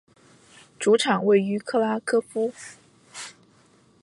[0.79, 2.51] 主场位于克拉科夫。